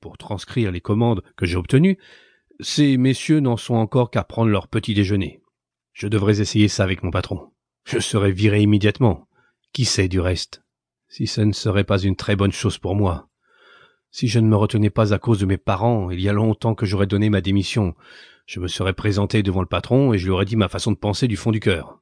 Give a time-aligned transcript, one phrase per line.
[0.00, 1.98] pour transcrire les commandes que j'ai obtenues,
[2.60, 5.40] ces messieurs n'en sont encore qu'à prendre leur petit déjeuner.
[5.92, 7.50] Je devrais essayer ça avec mon patron.
[7.84, 9.28] Je serais viré immédiatement.
[9.72, 10.62] Qui sait du reste?
[11.08, 13.28] Si ce ne serait pas une très bonne chose pour moi.
[14.10, 16.74] Si je ne me retenais pas à cause de mes parents, il y a longtemps
[16.74, 17.94] que j'aurais donné ma démission.
[18.46, 20.98] Je me serais présenté devant le patron et je lui aurais dit ma façon de
[20.98, 22.00] penser du fond du cœur.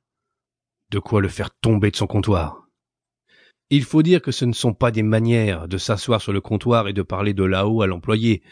[0.91, 2.60] De quoi le faire tomber de son comptoir.
[3.73, 6.89] Il faut dire que ce ne sont pas des manières de s'asseoir sur le comptoir
[6.89, 8.43] et de parler de là-haut à l'employé,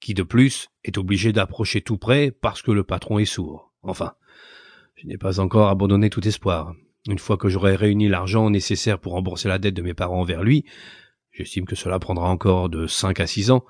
[0.00, 3.74] qui de plus est obligé d'approcher tout près parce que le patron est sourd.
[3.82, 4.14] Enfin,
[4.94, 6.74] je n'ai pas encore abandonné tout espoir.
[7.06, 10.42] Une fois que j'aurai réuni l'argent nécessaire pour rembourser la dette de mes parents envers
[10.42, 10.64] lui,
[11.32, 13.64] j'estime que cela prendra encore de cinq à six ans,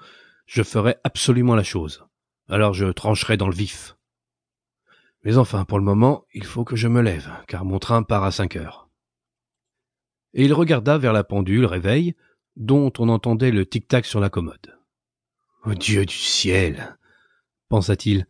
[0.47, 2.05] je ferai absolument la chose.
[2.49, 3.97] Alors je trancherai dans le vif.
[5.25, 8.23] Mais enfin, pour le moment, il faut que je me lève, car mon train part
[8.23, 8.86] à cinq heures.
[10.35, 12.15] Et il regarda vers la pendule réveil,
[12.57, 14.79] dont on entendait le tic-tac sur la commode.
[15.65, 16.97] Oh Dieu du ciel
[17.69, 18.27] pensa-t-il,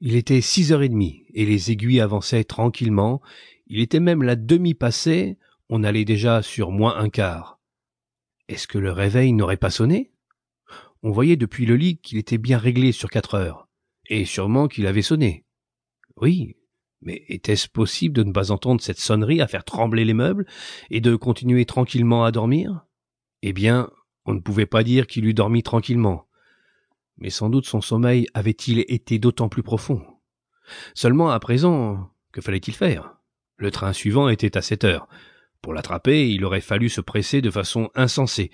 [0.00, 3.22] il était six heures et demie, et les aiguilles avançaient tranquillement.
[3.66, 5.38] Il était même la demi passée,
[5.68, 7.60] on allait déjà sur moins un quart.
[8.48, 10.12] Est-ce que le réveil n'aurait pas sonné?
[11.02, 13.68] On voyait depuis le lit qu'il était bien réglé sur quatre heures,
[14.06, 15.44] et sûrement qu'il avait sonné.
[16.16, 16.56] Oui,
[17.04, 20.46] mais était-ce possible de ne pas entendre cette sonnerie à faire trembler les meubles,
[20.90, 22.84] et de continuer tranquillement à dormir?
[23.42, 23.90] Eh bien,
[24.24, 26.26] on ne pouvait pas dire qu'il eût dormi tranquillement
[27.18, 30.02] mais sans doute son sommeil avait-il été d'autant plus profond.
[30.94, 33.16] Seulement à présent, que fallait-il faire?
[33.56, 35.08] Le train suivant était à sept heures.
[35.62, 38.50] Pour l'attraper, il aurait fallu se presser de façon insensée,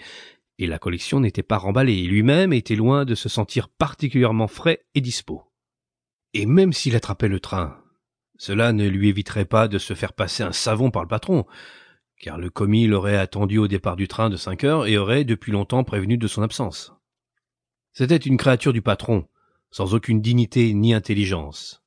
[0.58, 5.00] et la collection n'était pas remballée, lui-même était loin de se sentir particulièrement frais et
[5.00, 5.42] dispos.
[6.34, 7.79] Et même s'il attrapait le train,
[8.40, 11.44] cela ne lui éviterait pas de se faire passer un savon par le patron,
[12.18, 15.52] car le commis l'aurait attendu au départ du train de cinq heures et aurait depuis
[15.52, 16.94] longtemps prévenu de son absence.
[17.92, 19.28] C'était une créature du patron,
[19.70, 21.82] sans aucune dignité ni intelligence.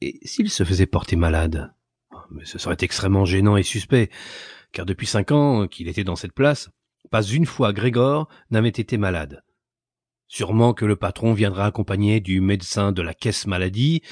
[0.00, 1.72] Et s'il se faisait porter malade?
[2.32, 4.10] Mais ce serait extrêmement gênant et suspect,
[4.72, 6.70] car depuis cinq ans qu'il était dans cette place,
[7.12, 9.44] pas une fois Grégor n'avait été malade.
[10.28, 14.02] Sûrement que le patron viendrait accompagné du médecin de la caisse maladie,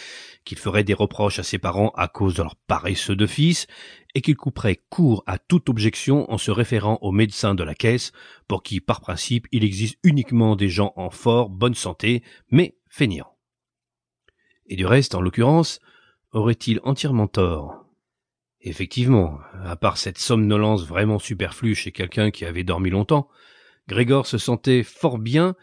[0.44, 3.66] qu'il ferait des reproches à ses parents à cause de leur paresseux de fils,
[4.14, 8.12] et qu'il couperait court à toute objection en se référant au médecin de la caisse,
[8.46, 13.36] pour qui, par principe, il existe uniquement des gens en fort bonne santé, mais feignants.
[14.66, 15.80] Et du reste, en l'occurrence,
[16.30, 17.84] aurait-il entièrement tort?
[18.60, 23.28] Effectivement, à part cette somnolence vraiment superflue chez quelqu'un qui avait dormi longtemps,
[23.88, 25.54] Grégor se sentait fort bien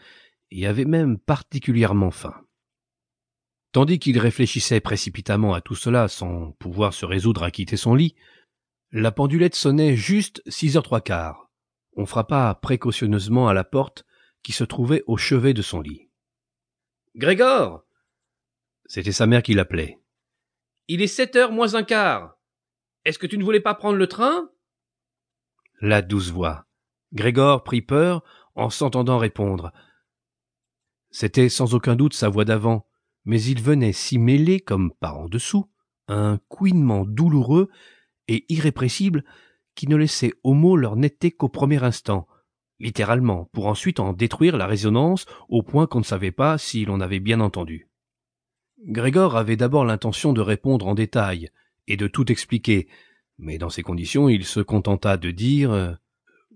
[0.52, 2.34] et avait même particulièrement faim.
[3.72, 8.14] Tandis qu'il réfléchissait précipitamment à tout cela sans pouvoir se résoudre à quitter son lit,
[8.90, 11.50] la pendulette sonnait juste six heures trois quarts.
[11.96, 14.04] On frappa précautionneusement à la porte
[14.42, 16.10] qui se trouvait au chevet de son lit.
[17.16, 17.84] Grégor
[18.84, 19.98] C'était sa mère qui l'appelait.
[20.88, 22.36] Il est sept heures moins un quart.
[23.06, 24.50] Est-ce que tu ne voulais pas prendre le train?
[25.80, 26.66] La douce voix.
[27.14, 28.22] Grégor prit peur
[28.54, 29.72] en s'entendant répondre.
[31.12, 32.86] C'était sans aucun doute sa voix d'avant,
[33.26, 35.70] mais il venait s'y mêler comme par en dessous
[36.08, 37.68] un couinement douloureux
[38.28, 39.22] et irrépressible
[39.74, 42.26] qui ne laissait aux mots leur netteté qu'au premier instant,
[42.80, 47.00] littéralement, pour ensuite en détruire la résonance au point qu'on ne savait pas si l'on
[47.00, 47.88] avait bien entendu.
[48.86, 51.50] Grégor avait d'abord l'intention de répondre en détail
[51.86, 52.88] et de tout expliquer,
[53.38, 55.98] mais dans ces conditions il se contenta de dire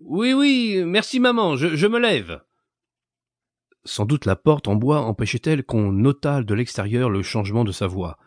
[0.00, 2.40] Oui, oui, merci maman, je me lève.
[3.86, 7.86] Sans doute la porte en bois empêchait-elle qu'on notât de l'extérieur le changement de sa
[7.86, 8.18] voix,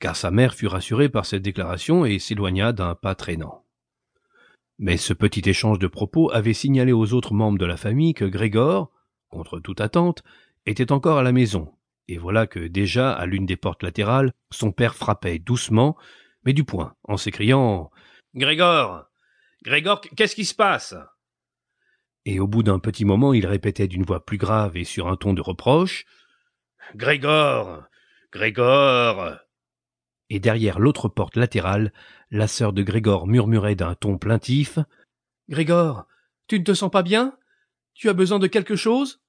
[0.00, 3.64] car sa mère fut rassurée par cette déclaration et s'éloigna d'un pas traînant.
[4.80, 8.24] Mais ce petit échange de propos avait signalé aux autres membres de la famille que
[8.24, 8.90] Grégor,
[9.28, 10.24] contre toute attente,
[10.66, 11.72] était encore à la maison,
[12.08, 15.96] et voilà que déjà à l'une des portes latérales, son père frappait doucement,
[16.44, 17.92] mais du poing, en s'écriant
[18.34, 19.04] Grégor.
[19.62, 20.96] Grégor, qu'est-ce qui se passe?
[22.26, 25.16] Et au bout d'un petit moment il répétait d'une voix plus grave et sur un
[25.16, 26.06] ton de reproche.
[26.94, 27.84] Grégor.
[28.32, 29.38] Grégor
[30.30, 31.92] et derrière l'autre porte latérale,
[32.30, 34.78] la sœur de Grégor murmurait d'un ton plaintif.
[35.48, 36.06] Grégor,
[36.48, 37.36] tu ne te sens pas bien?
[37.94, 39.22] Tu as besoin de quelque chose?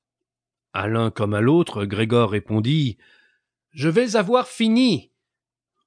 [0.74, 2.98] À l'un comme à l'autre, Grégor répondit.
[3.72, 5.12] Je vais avoir fini.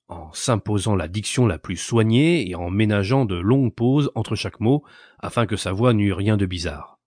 [0.08, 4.60] En s'imposant la diction la plus soignée et en ménageant de longues pauses entre chaque
[4.60, 4.84] mot,
[5.18, 6.97] afin que sa voix n'eût rien de bizarre.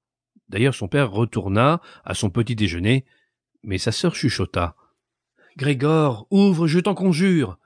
[0.51, 3.05] D'ailleurs son père retourna à son petit déjeuner,
[3.63, 4.75] mais sa sœur chuchota.
[5.55, 7.57] Grégor, ouvre, je t'en conjure.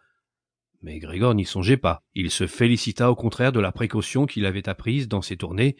[0.83, 2.03] Mais Grégor n'y songeait pas.
[2.13, 5.77] Il se félicita au contraire de la précaution qu'il avait apprise dans ses tournées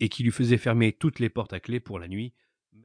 [0.00, 2.32] et qui lui faisait fermer toutes les portes à clé pour la nuit